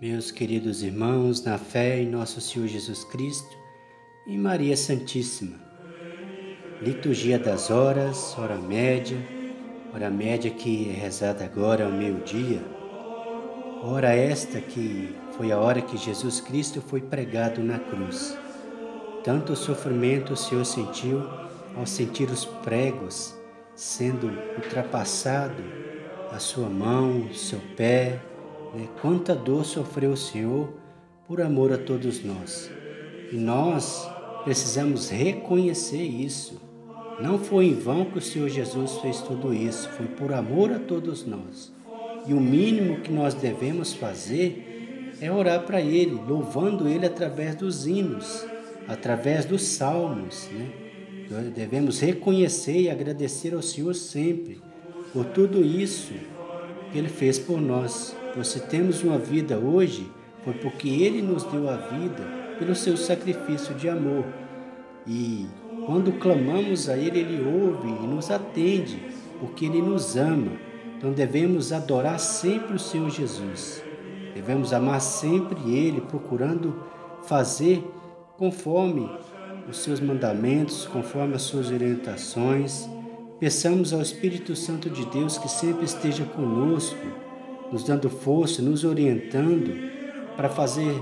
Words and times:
Meus 0.00 0.30
queridos 0.30 0.82
irmãos, 0.82 1.44
na 1.44 1.58
fé 1.58 2.00
em 2.00 2.06
nosso 2.08 2.40
Senhor 2.40 2.66
Jesus 2.66 3.04
Cristo 3.04 3.54
e 4.26 4.38
Maria 4.38 4.74
Santíssima. 4.74 5.58
Liturgia 6.80 7.38
das 7.38 7.70
horas, 7.70 8.34
hora 8.38 8.56
média, 8.56 9.18
hora 9.92 10.08
média 10.08 10.50
que 10.50 10.88
é 10.88 10.94
rezada 10.94 11.44
agora 11.44 11.84
ao 11.84 11.92
meio-dia. 11.92 12.62
Hora 13.82 14.14
esta 14.14 14.58
que 14.58 15.14
foi 15.36 15.52
a 15.52 15.58
hora 15.58 15.82
que 15.82 15.98
Jesus 15.98 16.40
Cristo 16.40 16.80
foi 16.80 17.02
pregado 17.02 17.62
na 17.62 17.78
cruz. 17.78 18.34
Tanto 19.22 19.54
sofrimento 19.54 20.32
o 20.32 20.36
Senhor 20.36 20.64
sentiu 20.64 21.28
ao 21.76 21.84
sentir 21.84 22.30
os 22.30 22.46
pregos 22.46 23.34
sendo 23.74 24.28
ultrapassado, 24.56 25.62
a 26.32 26.38
sua 26.38 26.70
mão, 26.70 27.30
seu 27.34 27.60
pé, 27.76 28.18
né? 28.74 28.88
Quanta 29.00 29.34
dor 29.34 29.64
sofreu 29.64 30.12
o 30.12 30.16
Senhor 30.16 30.68
por 31.26 31.40
amor 31.40 31.72
a 31.72 31.78
todos 31.78 32.24
nós. 32.24 32.70
E 33.32 33.36
nós 33.36 34.08
precisamos 34.44 35.10
reconhecer 35.10 36.02
isso. 36.02 36.60
Não 37.20 37.38
foi 37.38 37.66
em 37.66 37.74
vão 37.74 38.06
que 38.06 38.18
o 38.18 38.22
Senhor 38.22 38.48
Jesus 38.48 38.96
fez 38.96 39.20
tudo 39.20 39.52
isso, 39.52 39.88
foi 39.90 40.06
por 40.06 40.32
amor 40.32 40.72
a 40.72 40.78
todos 40.78 41.26
nós. 41.26 41.72
E 42.26 42.32
o 42.32 42.40
mínimo 42.40 43.00
que 43.00 43.12
nós 43.12 43.34
devemos 43.34 43.92
fazer 43.92 45.14
é 45.20 45.30
orar 45.30 45.62
para 45.62 45.80
Ele, 45.80 46.18
louvando 46.26 46.88
Ele 46.88 47.06
através 47.06 47.54
dos 47.54 47.86
hinos, 47.86 48.46
através 48.88 49.44
dos 49.44 49.62
salmos. 49.62 50.48
Né? 50.50 51.52
Devemos 51.54 52.00
reconhecer 52.00 52.80
e 52.80 52.90
agradecer 52.90 53.54
ao 53.54 53.62
Senhor 53.62 53.94
sempre 53.94 54.60
por 55.12 55.26
tudo 55.26 55.64
isso 55.64 56.12
que 56.90 56.98
Ele 56.98 57.08
fez 57.08 57.38
por 57.38 57.60
nós. 57.60 58.16
Pois 58.34 58.48
se 58.48 58.60
temos 58.60 59.02
uma 59.02 59.18
vida 59.18 59.58
hoje, 59.58 60.10
foi 60.44 60.54
porque 60.54 60.88
Ele 60.88 61.20
nos 61.20 61.44
deu 61.44 61.68
a 61.68 61.76
vida 61.76 62.22
pelo 62.58 62.74
seu 62.74 62.96
sacrifício 62.96 63.74
de 63.74 63.88
amor. 63.88 64.24
E 65.06 65.46
quando 65.86 66.12
clamamos 66.18 66.88
a 66.88 66.96
Ele, 66.96 67.20
Ele 67.20 67.42
ouve 67.42 67.88
e 67.88 68.06
nos 68.06 68.30
atende, 68.30 69.02
porque 69.40 69.66
Ele 69.66 69.82
nos 69.82 70.16
ama. 70.16 70.52
Então 70.96 71.12
devemos 71.12 71.72
adorar 71.72 72.18
sempre 72.18 72.74
o 72.74 72.78
Senhor 72.78 73.10
Jesus. 73.10 73.82
Devemos 74.34 74.72
amar 74.72 75.00
sempre 75.00 75.58
Ele, 75.70 76.00
procurando 76.00 76.82
fazer 77.22 77.82
conforme 78.36 79.10
os 79.68 79.78
seus 79.78 80.00
mandamentos, 80.00 80.86
conforme 80.86 81.34
as 81.34 81.42
suas 81.42 81.70
orientações. 81.70 82.88
Peçamos 83.38 83.92
ao 83.92 84.00
Espírito 84.00 84.54
Santo 84.54 84.88
de 84.90 85.04
Deus 85.06 85.38
que 85.38 85.48
sempre 85.48 85.84
esteja 85.84 86.24
conosco 86.24 87.29
nos 87.72 87.84
dando 87.84 88.10
força, 88.10 88.60
nos 88.62 88.84
orientando 88.84 89.72
para 90.36 90.48
fazer 90.48 90.94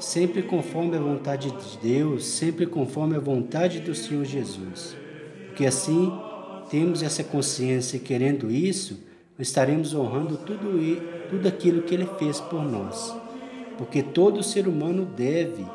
sempre 0.00 0.42
conforme 0.42 0.96
a 0.96 1.00
vontade 1.00 1.50
de 1.50 1.78
Deus, 1.78 2.24
sempre 2.24 2.66
conforme 2.66 3.16
a 3.16 3.20
vontade 3.20 3.80
do 3.80 3.94
Senhor 3.94 4.24
Jesus. 4.24 4.96
Porque 5.46 5.66
assim 5.66 6.12
temos 6.70 7.02
essa 7.02 7.22
consciência 7.22 7.96
e 7.96 8.00
querendo 8.00 8.50
isso, 8.50 9.00
estaremos 9.38 9.94
honrando 9.94 10.36
tudo, 10.38 10.78
tudo 11.28 11.48
aquilo 11.48 11.82
que 11.82 11.94
Ele 11.94 12.08
fez 12.18 12.40
por 12.40 12.62
nós. 12.62 13.14
Porque 13.76 14.02
todo 14.02 14.42
ser 14.42 14.68
humano 14.68 15.04
deve, 15.04 15.66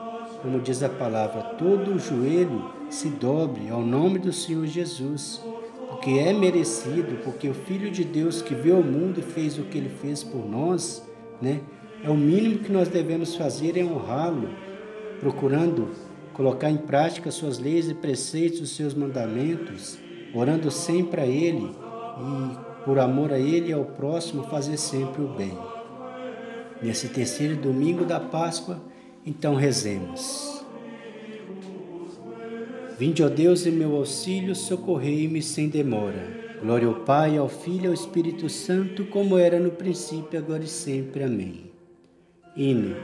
como 0.42 0.60
diz 0.60 0.84
a 0.84 0.90
palavra, 0.90 1.42
todo 1.42 1.96
o 1.96 2.00
joelho 2.00 2.72
se 2.90 3.10
dobre 3.10 3.70
ao 3.70 3.82
nome 3.82 4.20
do 4.20 4.32
Senhor 4.32 4.66
Jesus 4.66 5.42
porque 5.96 6.20
é 6.20 6.34
merecido, 6.34 7.20
porque 7.24 7.48
o 7.48 7.54
Filho 7.54 7.90
de 7.90 8.04
Deus 8.04 8.42
que 8.42 8.54
veio 8.54 8.76
ao 8.76 8.84
mundo 8.84 9.22
e 9.22 9.24
fez 9.24 9.58
o 9.58 9.64
que 9.64 9.78
ele 9.78 9.90
fez 9.90 10.24
por 10.24 10.46
nós, 10.46 11.02
né? 11.42 11.62
É 12.04 12.10
o 12.10 12.18
mínimo 12.18 12.60
que 12.60 12.72
nós 12.72 12.90
devemos 12.90 13.36
fazer 13.36 13.78
é 13.78 13.84
honrá-lo, 13.84 14.50
procurando 15.22 15.88
colocar 16.34 16.70
em 16.70 16.76
prática 16.76 17.32
suas 17.32 17.58
leis 17.58 17.90
e 17.90 17.94
preceitos, 17.94 18.60
os 18.60 18.76
seus 18.76 18.94
mandamentos, 18.94 19.98
orando 20.34 20.70
sempre 20.70 21.22
a 21.22 21.26
Ele 21.26 21.72
e, 21.72 22.84
por 22.84 23.00
amor 23.00 23.32
a 23.32 23.40
Ele 23.40 23.70
e 23.70 23.74
ao 23.74 23.86
próximo, 23.86 24.44
fazer 24.44 24.78
sempre 24.78 25.24
o 25.24 25.30
bem. 25.30 25.58
Nesse 26.82 27.08
terceiro 27.08 27.56
domingo 27.56 28.04
da 28.04 28.20
Páscoa, 28.20 28.82
então 29.26 29.56
rezemos. 29.56 30.65
Vinde, 32.98 33.22
ó 33.24 33.28
Deus, 33.28 33.66
em 33.66 33.72
meu 33.72 33.94
auxílio, 33.96 34.56
socorrei-me 34.56 35.42
sem 35.42 35.68
demora. 35.68 36.46
Glória 36.62 36.88
ao 36.88 36.94
Pai, 36.94 37.38
ao 37.38 37.50
Filho 37.50 37.86
e 37.86 37.88
ao 37.88 37.94
Espírito 37.94 38.48
Santo, 38.48 39.04
como 39.06 39.38
era 39.38 39.60
no 39.60 39.72
princípio, 39.72 40.40
agora 40.40 40.64
e 40.64 40.68
sempre. 40.68 41.24
Amém. 41.24 41.72
Hino. 42.56 42.96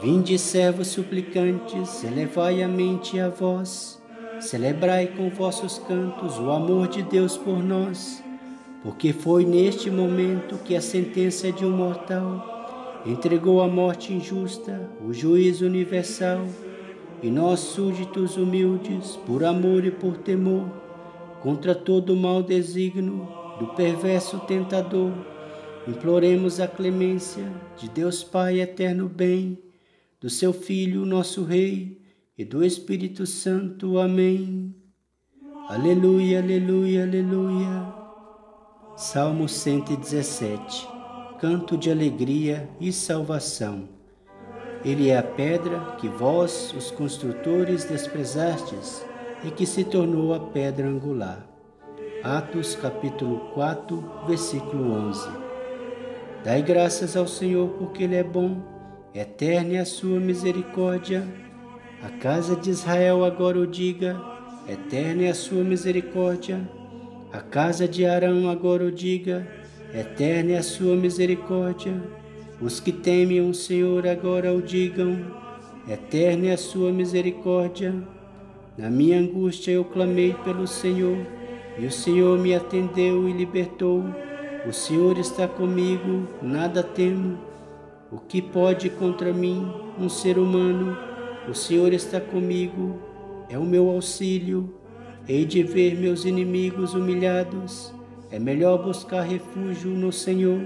Vinde, 0.00 0.38
servos 0.38 0.88
suplicantes, 0.88 2.04
elevai 2.04 2.62
a 2.62 2.68
mente 2.68 3.18
a 3.18 3.28
vós, 3.28 4.00
celebrai 4.40 5.08
com 5.08 5.28
vossos 5.28 5.78
cantos 5.78 6.38
o 6.38 6.50
amor 6.52 6.86
de 6.86 7.02
Deus 7.02 7.36
por 7.36 7.62
nós, 7.62 8.22
porque 8.82 9.12
foi 9.12 9.44
neste 9.44 9.90
momento 9.90 10.58
que 10.58 10.76
a 10.76 10.80
sentença 10.80 11.50
de 11.50 11.64
um 11.64 11.70
mortal 11.70 13.02
entregou 13.04 13.60
à 13.60 13.66
morte 13.66 14.12
injusta 14.12 14.88
o 15.04 15.12
juízo 15.12 15.66
universal 15.66 16.46
e 17.24 17.30
nós, 17.30 17.60
súditos 17.60 18.36
humildes, 18.36 19.16
por 19.24 19.44
amor 19.44 19.86
e 19.86 19.90
por 19.90 20.18
temor, 20.18 20.68
contra 21.40 21.74
todo 21.74 22.12
o 22.12 22.16
mau 22.16 22.42
desígnio 22.42 23.26
do 23.58 23.68
perverso 23.68 24.40
tentador, 24.40 25.10
imploremos 25.88 26.60
a 26.60 26.68
clemência 26.68 27.50
de 27.78 27.88
Deus 27.88 28.22
Pai 28.22 28.60
eterno 28.60 29.08
bem, 29.08 29.58
do 30.20 30.28
seu 30.28 30.52
Filho, 30.52 31.06
nosso 31.06 31.44
Rei, 31.44 31.98
e 32.36 32.44
do 32.44 32.62
Espírito 32.62 33.24
Santo. 33.24 33.98
Amém. 33.98 34.74
Aleluia, 35.70 36.42
aleluia, 36.42 37.04
aleluia. 37.04 37.94
Salmo 38.98 39.48
117. 39.48 40.86
Canto 41.40 41.78
de 41.78 41.90
alegria 41.90 42.68
e 42.78 42.92
salvação. 42.92 43.93
Ele 44.84 45.08
é 45.08 45.16
a 45.16 45.22
pedra 45.22 45.96
que 45.98 46.08
vós, 46.08 46.74
os 46.76 46.90
construtores, 46.90 47.84
desprezastes 47.84 49.02
e 49.42 49.50
que 49.50 49.64
se 49.64 49.82
tornou 49.82 50.34
a 50.34 50.40
pedra 50.40 50.86
angular. 50.86 51.46
Atos 52.22 52.74
capítulo 52.74 53.38
4, 53.54 54.26
versículo 54.26 54.92
11. 55.08 55.26
Dai 56.44 56.60
graças 56.60 57.16
ao 57.16 57.26
Senhor 57.26 57.70
porque 57.78 58.04
Ele 58.04 58.16
é 58.16 58.22
bom, 58.22 58.60
eterna 59.14 59.76
é 59.76 59.78
a 59.78 59.86
sua 59.86 60.20
misericórdia. 60.20 61.26
A 62.02 62.10
casa 62.10 62.54
de 62.54 62.68
Israel 62.68 63.24
agora 63.24 63.58
o 63.58 63.66
diga, 63.66 64.20
eterna 64.68 65.22
é 65.22 65.30
a 65.30 65.34
sua 65.34 65.64
misericórdia. 65.64 66.60
A 67.32 67.40
casa 67.40 67.88
de 67.88 68.04
Arão 68.04 68.50
agora 68.50 68.84
o 68.84 68.92
diga, 68.92 69.48
eterna 69.94 70.52
é 70.52 70.58
a 70.58 70.62
sua 70.62 70.94
misericórdia. 70.94 71.94
Os 72.60 72.78
que 72.78 72.92
temem 72.92 73.40
o 73.40 73.52
Senhor 73.52 74.06
agora 74.06 74.54
o 74.54 74.62
digam, 74.62 75.18
eterna 75.88 76.46
é 76.46 76.52
a 76.52 76.56
sua 76.56 76.92
misericórdia. 76.92 77.92
Na 78.78 78.88
minha 78.88 79.18
angústia 79.18 79.72
eu 79.72 79.84
clamei 79.84 80.34
pelo 80.44 80.64
Senhor, 80.64 81.18
e 81.76 81.84
o 81.84 81.90
Senhor 81.90 82.38
me 82.38 82.54
atendeu 82.54 83.28
e 83.28 83.32
libertou. 83.32 84.04
O 84.68 84.72
Senhor 84.72 85.18
está 85.18 85.48
comigo, 85.48 86.28
nada 86.40 86.80
temo. 86.80 87.38
O 88.10 88.18
que 88.18 88.40
pode 88.40 88.88
contra 88.88 89.32
mim 89.32 89.68
um 89.98 90.08
ser 90.08 90.38
humano? 90.38 90.96
O 91.48 91.54
Senhor 91.54 91.92
está 91.92 92.20
comigo, 92.20 93.00
é 93.48 93.58
o 93.58 93.64
meu 93.64 93.90
auxílio. 93.90 94.72
Hei 95.28 95.44
de 95.44 95.64
ver 95.64 95.96
meus 95.96 96.24
inimigos 96.24 96.94
humilhados. 96.94 97.92
É 98.30 98.38
melhor 98.38 98.80
buscar 98.82 99.22
refúgio 99.22 99.90
no 99.90 100.12
Senhor 100.12 100.60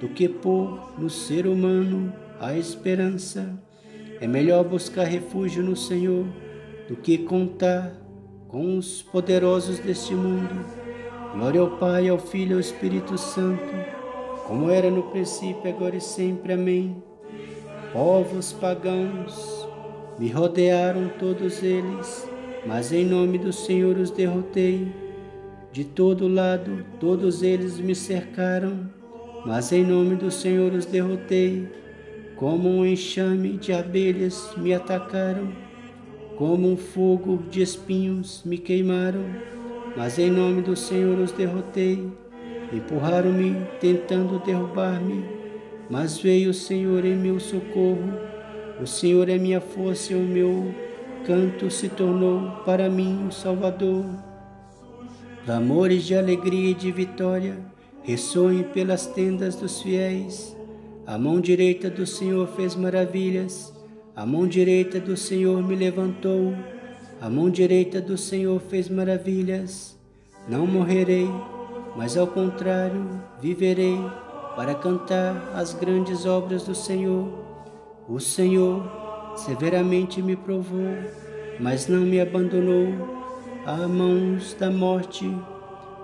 do 0.00 0.08
que 0.08 0.28
pôr 0.28 0.92
no 0.98 1.10
ser 1.10 1.46
humano 1.46 2.12
a 2.40 2.56
esperança. 2.56 3.58
É 4.20 4.26
melhor 4.26 4.64
buscar 4.64 5.04
refúgio 5.04 5.62
no 5.62 5.76
Senhor 5.76 6.26
do 6.88 6.96
que 6.96 7.18
contar 7.18 7.92
com 8.48 8.78
os 8.78 9.02
poderosos 9.02 9.78
deste 9.78 10.14
mundo. 10.14 10.64
Glória 11.32 11.60
ao 11.60 11.76
Pai, 11.78 12.08
ao 12.08 12.18
Filho 12.18 12.52
e 12.52 12.54
ao 12.54 12.60
Espírito 12.60 13.18
Santo, 13.18 13.62
como 14.46 14.70
era 14.70 14.90
no 14.90 15.02
princípio, 15.04 15.68
agora 15.68 15.96
e 15.96 16.00
sempre. 16.00 16.54
Amém. 16.54 17.02
Povos 17.92 18.52
pagãos 18.52 19.68
me 20.18 20.28
rodearam 20.28 21.10
todos 21.18 21.62
eles, 21.62 22.28
mas 22.66 22.92
em 22.92 23.04
nome 23.04 23.38
do 23.38 23.52
Senhor 23.52 23.96
os 23.98 24.10
derrotei. 24.10 24.92
De 25.70 25.84
todo 25.84 26.26
lado, 26.26 26.84
todos 26.98 27.42
eles 27.42 27.78
me 27.78 27.94
cercaram 27.94 28.97
mas 29.48 29.72
em 29.72 29.82
nome 29.82 30.14
do 30.14 30.30
Senhor 30.30 30.74
os 30.74 30.84
derrotei. 30.84 31.66
Como 32.36 32.68
um 32.68 32.84
enxame 32.84 33.56
de 33.56 33.72
abelhas 33.72 34.52
me 34.58 34.74
atacaram, 34.74 35.48
como 36.36 36.70
um 36.70 36.76
fogo 36.76 37.42
de 37.50 37.62
espinhos 37.62 38.42
me 38.44 38.58
queimaram, 38.58 39.24
mas 39.96 40.18
em 40.18 40.30
nome 40.30 40.60
do 40.60 40.76
Senhor 40.76 41.18
os 41.18 41.32
derrotei. 41.32 42.06
Empurraram-me, 42.70 43.56
tentando 43.80 44.38
derrubar-me, 44.40 45.24
mas 45.88 46.18
veio 46.18 46.50
o 46.50 46.54
Senhor 46.54 47.02
em 47.06 47.16
meu 47.16 47.40
socorro. 47.40 48.12
O 48.78 48.86
Senhor 48.86 49.30
é 49.30 49.38
minha 49.38 49.62
força 49.62 50.12
e 50.12 50.16
o 50.16 50.20
meu 50.20 50.74
canto 51.26 51.70
se 51.70 51.88
tornou 51.88 52.50
para 52.66 52.90
mim 52.90 53.26
o 53.26 53.32
Salvador. 53.32 54.04
Clamores 55.46 56.04
de 56.04 56.14
alegria 56.14 56.72
e 56.72 56.74
de 56.74 56.92
vitória 56.92 57.77
ressoem 58.08 58.62
pelas 58.62 59.04
tendas 59.04 59.54
dos 59.54 59.82
fiéis. 59.82 60.56
A 61.06 61.18
mão 61.18 61.42
direita 61.42 61.90
do 61.90 62.06
Senhor 62.06 62.48
fez 62.56 62.74
maravilhas, 62.74 63.70
a 64.16 64.24
mão 64.24 64.46
direita 64.46 64.98
do 64.98 65.14
Senhor 65.14 65.62
me 65.62 65.76
levantou, 65.76 66.54
a 67.20 67.28
mão 67.28 67.50
direita 67.50 68.00
do 68.00 68.16
Senhor 68.16 68.58
fez 68.60 68.88
maravilhas. 68.88 69.94
Não 70.48 70.66
morrerei, 70.66 71.28
mas 71.98 72.16
ao 72.16 72.26
contrário, 72.26 73.06
viverei 73.42 73.98
para 74.56 74.74
cantar 74.74 75.52
as 75.54 75.74
grandes 75.74 76.24
obras 76.24 76.62
do 76.62 76.74
Senhor. 76.74 77.28
O 78.08 78.18
Senhor 78.18 78.90
severamente 79.36 80.22
me 80.22 80.34
provou, 80.34 80.94
mas 81.60 81.86
não 81.88 82.00
me 82.00 82.18
abandonou 82.18 82.88
a 83.66 83.86
mãos 83.86 84.54
da 84.54 84.70
morte. 84.70 85.30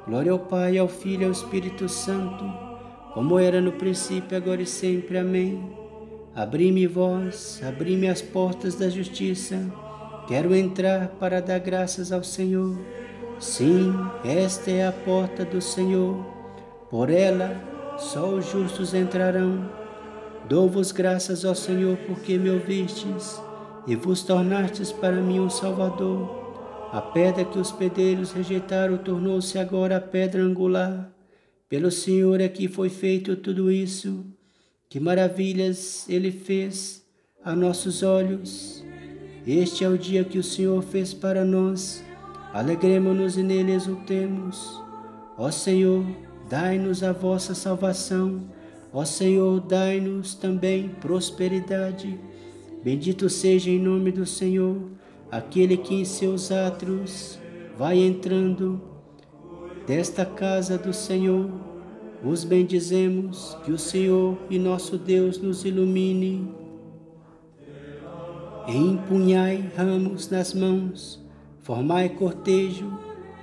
Glória 0.07 0.33
ao 0.33 0.39
Pai, 0.39 0.77
ao 0.77 0.87
Filho 0.87 1.23
e 1.23 1.25
ao 1.25 1.31
Espírito 1.31 1.89
Santo, 1.89 2.45
como 3.15 3.39
era 3.39 3.59
no 3.59 3.73
princípio, 3.73 4.37
agora 4.37 4.61
e 4.61 4.67
sempre. 4.67 5.17
Amém. 5.17 5.73
Abri-me 6.35 6.87
vós, 6.87 7.63
abri-me 7.67 8.09
as 8.09 8.21
portas 8.21 8.75
da 8.75 8.91
justiça. 8.91 9.59
Quero 10.29 10.55
entrar 10.55 11.09
para 11.19 11.41
dar 11.41 11.59
graças 11.59 12.13
ao 12.13 12.23
Senhor. 12.23 12.79
Sim, 13.39 13.95
esta 14.23 14.71
é 14.71 14.87
a 14.87 14.93
porta 14.93 15.43
do 15.43 15.63
Senhor. 15.63 16.23
Por 16.91 17.09
ela 17.09 17.57
só 17.97 18.29
os 18.29 18.51
justos 18.51 18.93
entrarão. 18.93 19.71
Dou-vos 20.47 20.93
graças 20.93 21.47
ao 21.47 21.55
Senhor 21.55 21.97
porque 22.07 22.37
me 22.37 22.51
ouvistes 22.51 23.41
e 23.87 23.97
vos 23.97 24.23
tornastes 24.23 24.93
para 24.93 25.17
mim 25.17 25.41
um 25.41 25.49
Salvador. 25.49 26.44
A 26.93 27.01
pedra 27.01 27.45
que 27.45 27.59
os 27.59 27.73
pedreiros 27.73 28.33
rejeitaram 28.33 28.97
tornou-se 28.99 29.59
agora 29.59 29.97
a 29.97 30.01
pedra 30.01 30.43
angular. 30.43 31.11
Pelo 31.69 31.91
Senhor 31.91 32.41
é 32.41 32.49
que 32.49 32.69
foi 32.69 32.89
feito 32.89 33.37
tudo 33.37 33.71
isso. 33.71 34.25
Que 34.89 35.01
maravilhas 35.01 36.09
ele 36.09 36.31
fez 36.31 37.05
a 37.45 37.55
nossos 37.55 38.03
olhos. 38.03 38.85
Este 39.47 39.85
é 39.85 39.89
o 39.89 39.99
dia 39.99 40.25
que 40.25 40.39
o 40.39 40.45
Senhor 40.45 40.83
fez 40.83 41.13
para 41.13 41.45
nós. 41.45 42.05
Alegremos-nos 42.53 43.37
e 43.37 43.43
nele 43.43 43.73
exultemos. 43.73 44.81
Ó 45.37 45.51
Senhor, 45.51 46.05
Dai-nos 46.49 47.03
a 47.03 47.13
vossa 47.13 47.55
salvação. 47.55 48.43
Ó 48.93 49.05
Senhor, 49.05 49.61
dai-nos 49.61 50.35
também 50.35 50.89
prosperidade. 51.01 52.19
Bendito 52.83 53.31
seja 53.31 53.71
em 53.71 53.79
nome 53.79 54.13
do 54.13 54.27
Senhor 54.27 54.77
aquele 55.35 55.77
que 55.77 55.93
em 55.97 56.05
seus 56.05 56.53
átrios 56.53 57.41
vai 57.77 57.99
entrando. 57.99 58.81
Desta 59.85 60.25
casa 60.25 60.79
do 60.79 60.93
Senhor 60.93 61.51
vos 62.23 62.45
bendizemos, 62.45 63.59
que 63.65 63.73
o 63.73 63.79
Senhor 63.79 64.39
e 64.49 64.61
nosso 64.61 64.97
Deus 64.97 65.39
nos 65.39 65.65
ilumine. 65.65 66.49
empunhai 68.69 69.73
ramos 69.77 70.31
nas 70.31 70.55
mãos, 70.55 71.21
formai 71.63 72.11
cortejo, 72.11 72.97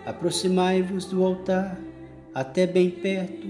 aproximai-vos 0.05 1.05
do 1.05 1.21
altar 1.25 1.77
até 2.33 2.65
bem 2.65 2.89
perto. 2.89 3.47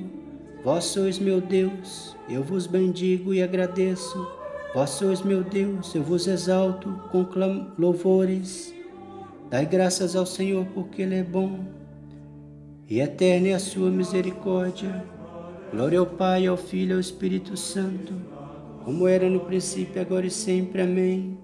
Vós 0.64 0.86
sois 0.86 1.20
meu 1.20 1.40
Deus, 1.40 2.18
eu 2.28 2.42
vos 2.42 2.66
bendigo 2.66 3.36
e 3.36 3.44
agradeço. 3.44 4.41
Vós 4.73 4.91
sois 4.91 5.21
meu 5.21 5.44
Deus, 5.44 5.94
eu 5.94 6.01
vos 6.01 6.27
exalto 6.27 6.89
com 7.12 7.25
louvores. 7.77 8.73
Dai 9.50 9.65
graças 9.65 10.15
ao 10.15 10.25
Senhor, 10.25 10.65
porque 10.73 11.01
Ele 11.01 11.15
é 11.15 11.23
bom, 11.23 11.59
e 12.89 13.01
eterna 13.01 13.50
é 13.50 13.53
a 13.53 13.59
sua 13.59 13.89
misericórdia. 13.89 15.03
Glória 15.73 16.00
ao 16.00 16.06
Pai, 16.06 16.47
ao 16.47 16.56
Filho 16.56 16.91
e 16.91 16.94
ao 16.94 17.00
Espírito 17.01 17.57
Santo, 17.57 18.13
como 18.85 19.09
era 19.09 19.29
no 19.29 19.41
princípio, 19.41 20.01
agora 20.01 20.25
e 20.25 20.31
sempre. 20.31 20.81
Amém. 20.81 21.38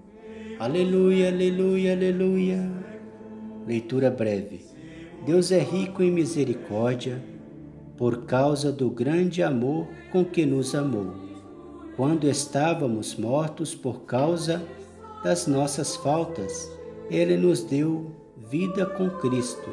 Aleluia, 0.58 1.28
aleluia, 1.28 1.92
aleluia. 1.92 2.70
Leitura 3.66 4.10
breve. 4.10 4.64
Deus 5.26 5.52
é 5.52 5.58
rico 5.58 6.02
em 6.02 6.10
misericórdia 6.10 7.22
por 7.94 8.24
causa 8.24 8.72
do 8.72 8.88
grande 8.88 9.42
amor 9.42 9.86
com 10.10 10.24
que 10.24 10.46
nos 10.46 10.74
amou. 10.74 11.27
Quando 11.98 12.26
estávamos 12.30 13.14
mortos 13.16 13.74
por 13.74 14.04
causa 14.04 14.62
das 15.22 15.46
nossas 15.46 15.96
faltas, 15.96 16.70
Ele 17.10 17.36
nos 17.36 17.62
deu 17.62 18.10
vida 18.50 18.86
com 18.86 19.10
Cristo. 19.10 19.68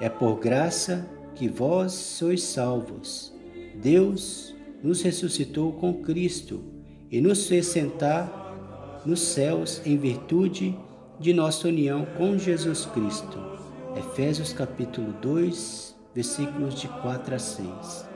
É 0.00 0.08
por 0.08 0.40
graça 0.40 1.08
que 1.36 1.46
vós 1.46 1.92
sois 1.92 2.42
salvos. 2.42 3.32
Deus 3.74 4.56
nos 4.82 5.02
ressuscitou 5.02 5.72
com 5.74 6.02
Cristo 6.02 6.60
e 7.08 7.20
nos 7.20 7.46
fez 7.46 7.66
sentar 7.66 9.02
nos 9.06 9.20
céus 9.20 9.80
em 9.86 9.96
virtude 9.96 10.76
de 11.20 11.32
nossa 11.32 11.68
união 11.68 12.04
com 12.16 12.36
Jesus 12.36 12.86
Cristo 12.86 13.52
Efésios 13.96 14.54
capítulo 14.54 15.12
2, 15.20 15.94
versículos 16.14 16.80
de 16.80 16.88
4 16.88 17.34
a 17.34 17.38
6. 17.38 18.11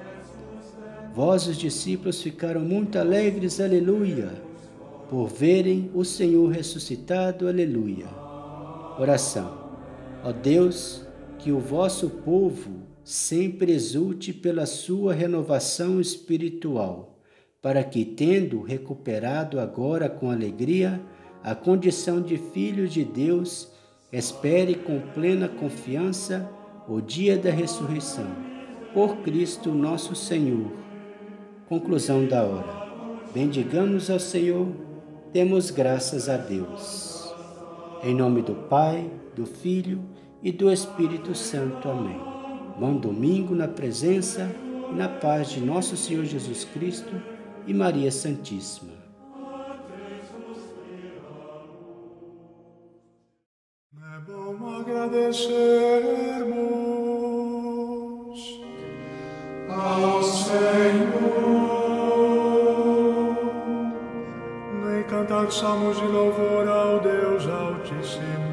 Vós, 1.17 1.47
os 1.47 1.57
discípulos, 1.57 2.21
ficaram 2.21 2.61
muito 2.61 2.99
alegres, 2.99 3.59
aleluia, 3.59 4.31
por 5.09 5.29
verem 5.29 5.91
o 5.95 6.05
Senhor 6.05 6.49
ressuscitado, 6.49 7.49
aleluia. 7.49 8.07
Oração. 8.99 9.67
Ó 10.23 10.31
Deus, 10.31 11.07
que 11.39 11.51
o 11.51 11.59
vosso 11.59 12.11
povo 12.11 12.83
sempre 13.03 13.73
exulte 13.73 14.31
pela 14.31 14.67
sua 14.67 15.15
renovação 15.15 15.99
espiritual, 15.99 17.19
para 17.63 17.83
que, 17.83 18.05
tendo 18.05 18.61
recuperado 18.61 19.59
agora 19.59 20.11
com 20.11 20.31
alegria 20.31 21.01
a 21.43 21.55
condição 21.55 22.21
de 22.21 22.37
filhos 22.37 22.93
de 22.93 23.05
Deus, 23.05 23.75
Espere 24.13 24.77
com 24.77 25.01
plena 25.01 25.49
confiança 25.49 26.49
o 26.89 27.01
dia 27.01 27.37
da 27.37 27.51
ressurreição. 27.51 28.25
Por 28.95 29.17
Cristo 29.19 29.75
nosso 29.75 30.15
Senhor. 30.15 30.86
Conclusão 31.69 32.27
da 32.27 32.43
hora. 32.43 32.87
Bendigamos 33.35 34.09
ao 34.09 34.21
Senhor, 34.21 34.69
demos 35.33 35.71
graças 35.71 36.29
a 36.29 36.37
Deus. 36.37 37.35
Em 38.03 38.15
nome 38.15 38.43
do 38.43 38.55
Pai, 38.55 39.11
do 39.35 39.45
Filho 39.45 40.01
e 40.43 40.53
do 40.53 40.71
Espírito 40.71 41.35
Santo. 41.35 41.89
Amém. 41.89 42.21
Bom 42.79 42.97
domingo 42.97 43.55
na 43.55 43.67
presença 43.67 44.51
e 44.91 44.95
na 44.95 45.09
paz 45.09 45.51
de 45.51 45.61
nosso 45.61 45.97
Senhor 45.97 46.25
Jesus 46.25 46.65
Cristo 46.65 47.21
e 47.67 47.75
Maria 47.75 48.11
Santíssima. 48.11 48.97
agradecermos 54.87 55.67
ao 59.69 60.06
salmos 65.51 65.97
de 65.97 66.07
louvor 66.07 66.69
ao 66.69 67.01
Deus 67.01 67.47
Altíssimo. 67.47 68.47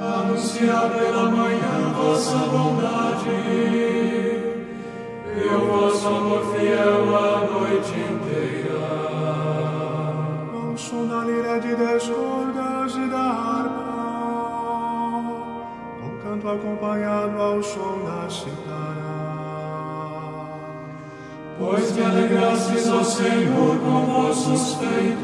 Anunciar 0.00 0.90
pela 0.90 1.30
manhã 1.30 1.92
vossa 1.96 2.36
bondade 2.36 3.30
e 5.34 5.48
o 5.48 5.60
vosso 5.66 6.06
amor 6.08 6.42
fiel 6.54 7.16
a 7.16 7.40
noite 7.46 7.92
inteira. 7.92 8.76
Ao 10.54 10.76
som 10.76 11.06
da 11.06 11.24
lira 11.24 11.58
de 11.60 11.74
dez 11.74 12.08
cordas 12.08 12.94
e 12.94 13.10
da 13.10 13.18
harpa 13.18 13.86
canto 16.26 16.48
acompanhado 16.48 17.40
ao 17.40 17.62
som 17.62 18.04
da 18.04 18.28
citara. 18.28 18.95
Pois 21.58 21.90
te 21.92 22.02
alegrastes, 22.02 22.86
ó 22.88 23.02
Senhor, 23.02 23.78
com 23.78 24.04
vossos 24.04 24.74
feitos, 24.74 25.16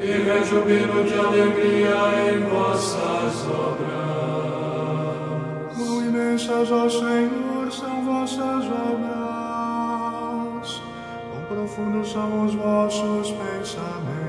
e 0.00 0.06
rejubilo 0.06 1.02
de 1.04 1.14
alegria 1.14 2.30
em 2.30 2.38
vossas 2.48 3.46
obras. 3.48 3.90
Quão 5.76 6.00
imensas, 6.06 6.70
ó 6.70 6.88
Senhor, 6.88 7.72
são 7.72 8.04
vossas 8.04 8.64
obras, 8.66 9.10
quão 11.30 11.42
profundos 11.48 12.12
são 12.12 12.46
os 12.46 12.54
vossos 12.54 13.32
pensamentos. 13.32 14.20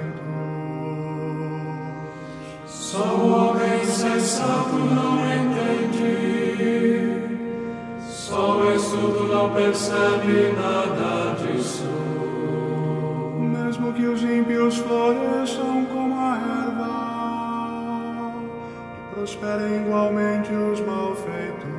Só 2.66 3.06
o 3.16 3.32
homem 3.32 3.86
sensato 3.86 4.76
não 4.76 5.20
entende, 5.34 7.01
só 8.32 8.58
pois 8.62 8.84
tu 8.86 9.28
não 9.28 9.50
percebe 9.50 10.54
nada 10.56 11.36
disso. 11.36 11.84
Mesmo 13.38 13.92
que 13.92 14.06
os 14.06 14.24
ímpios 14.24 14.78
floresçam 14.78 15.86
como 15.92 16.16
a 16.18 16.38
erva, 16.64 16.94
e 18.96 19.16
prosperem 19.16 19.82
igualmente 19.82 20.54
os 20.54 20.80
malfeitores. 20.80 21.72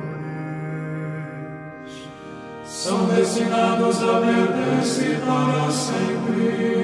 São 2.63 3.05
destinados 3.05 4.03
a 4.03 4.19
perder-se 4.19 5.17
para 5.25 5.71
sempre. 5.71 6.83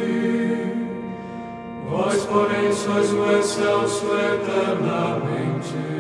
Vós, 1.88 2.26
porém, 2.26 2.74
sois 2.74 3.14
o 3.14 3.32
excelso 3.38 4.08
eternamente. 4.16 6.00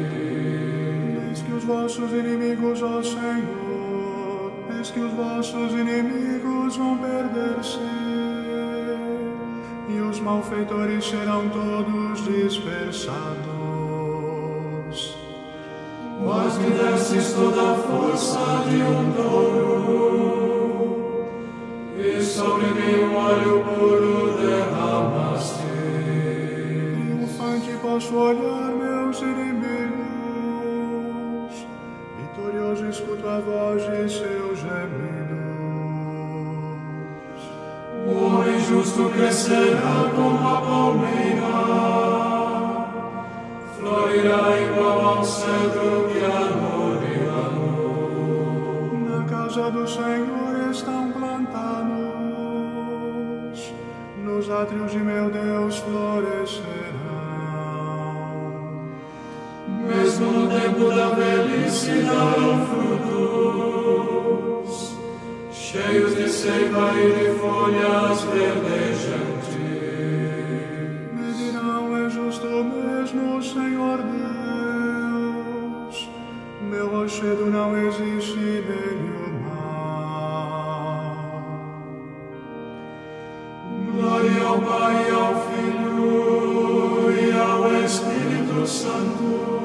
Que 1.69 1.75
vossos 1.75 2.11
inimigos, 2.11 2.81
ó 2.81 3.03
Senhor, 3.03 4.51
eis 4.75 4.89
que 4.89 5.01
os 5.01 5.13
vossos 5.13 5.71
inimigos 5.71 6.75
vão 6.75 6.97
perder-se, 6.97 7.77
e 9.87 9.99
os 10.01 10.19
malfeitores 10.19 11.05
serão 11.05 11.47
todos 11.49 12.25
dispersados. 12.25 13.15
Vós 16.25 16.57
me 16.57 16.71
destes 16.71 17.33
toda 17.33 17.61
a 17.61 17.75
força 17.75 18.63
de 18.67 18.81
um 18.81 19.11
touro, 19.11 20.09
e 21.99 22.19
sobre 22.19 22.65
mim 22.65 23.03
um 23.03 23.15
óleo 23.15 23.63
puro 23.63 24.37
derramaste. 24.41 25.69
Triunfante 26.95 27.71
posso 27.79 28.15
olhar 28.15 28.71
meus 28.71 29.21
inimigos, 29.21 30.08
vitorioso 32.69 32.89
escuto 32.89 33.27
a 33.27 33.39
voz 33.39 33.81
de 33.83 34.09
seus 34.09 34.59
gemidos. 34.59 35.09
O 38.05 38.11
homem 38.25 38.59
justo 38.61 39.09
crescerá 39.09 40.09
como 40.15 40.47
a 40.47 40.61
palmeira, 40.61 41.47
florirá 43.77 44.59
igual 44.61 44.99
ao 45.17 45.23
cedro 45.23 46.09
que 46.11 46.23
arboreado. 46.23 47.69
Na 49.09 49.23
casa 49.25 49.71
do 49.71 49.87
Senhor 49.87 50.69
estão 50.71 51.11
plantados, 51.11 51.89
nos 54.23 54.49
átrios 54.49 54.91
de 54.91 54.99
meu 54.99 55.29
Deus 55.29 55.77
florescerão. 55.77 56.98
Mesmo 60.19 60.37
no 60.37 60.47
tempo 60.49 60.89
da 60.93 61.07
velhice 61.11 62.01
darão 62.01 62.67
frutos, 63.07 64.69
cheios 65.49 66.13
de 66.13 66.27
seiva 66.27 66.91
e 66.93 67.13
de 67.13 67.29
folhas 67.39 68.23
verdejantes. 68.23 69.55
Me 71.13 71.31
dirão, 71.31 72.05
é 72.05 72.09
justo 72.09 72.47
mesmo, 72.47 73.41
Senhor 73.41 73.99
Deus, 75.21 76.09
meu 76.63 76.89
rochedo 76.89 77.45
não 77.45 77.77
existe 77.77 78.35
nele. 78.35 79.19
Glória 83.93 84.43
ao 84.45 84.59
Pai, 84.59 85.11
ao 85.11 85.33
Filho 85.47 87.09
e 87.09 87.31
ao 87.31 87.71
Espírito 87.85 88.67
Santo, 88.67 89.58